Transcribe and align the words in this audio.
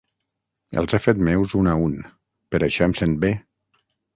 Els 0.81 0.95
he 0.97 0.99
fet 1.03 1.21
meus, 1.27 1.53
un 1.61 1.69
a 1.73 1.75
un, 1.89 1.93
per 2.55 2.63
això 2.69 2.89
em 2.89 2.99
sent 3.03 3.15
bé... 3.27 3.35